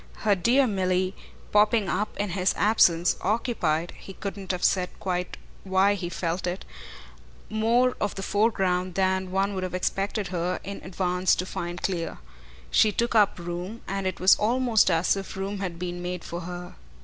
[0.25, 1.13] Her dear Milly,
[1.51, 6.65] popping up in his absence, occupied he couldn't have said quite why he felt it
[7.51, 12.17] more of the foreground than one would have expected her in advance to find clear.
[12.71, 16.39] She took up room, and it was almost as if room had been made for
[16.41, 16.73] her.